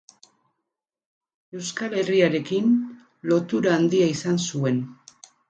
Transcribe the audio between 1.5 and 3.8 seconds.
Euskal Herriarekin lotura